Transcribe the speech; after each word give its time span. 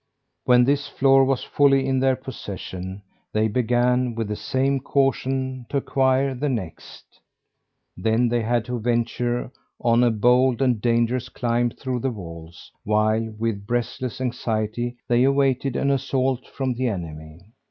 When 0.45 0.63
this 0.63 0.87
floor 0.87 1.23
was 1.23 1.43
wholly 1.45 1.85
in 1.85 1.99
their 1.99 2.15
possession, 2.15 3.03
they 3.33 3.47
began, 3.47 4.15
with 4.15 4.29
the 4.29 4.35
same 4.35 4.79
caution, 4.79 5.67
to 5.69 5.77
acquire 5.77 6.33
the 6.33 6.49
next. 6.49 7.03
Then 7.95 8.27
they 8.27 8.41
had 8.41 8.65
to 8.65 8.79
venture 8.79 9.51
on 9.79 10.03
a 10.03 10.09
bold 10.09 10.59
and 10.59 10.81
dangerous 10.81 11.29
climb 11.29 11.69
through 11.69 11.99
the 11.99 12.09
walls, 12.09 12.71
while, 12.83 13.29
with 13.37 13.67
breathless 13.67 14.19
anxiety, 14.19 14.97
they 15.07 15.23
awaited 15.23 15.75
an 15.75 15.91
assault 15.91 16.47
from 16.47 16.73
the 16.73 16.87
enemy. 16.87 17.51